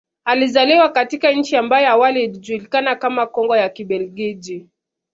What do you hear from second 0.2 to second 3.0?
Alizaliwa katika nchi ambayo awali ilijukana